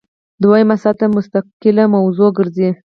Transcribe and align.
دویمه 0.41 0.75
سطح 0.83 1.05
مستقل 1.15 1.77
موضوع 1.95 2.29
ګرځي. 2.37 2.69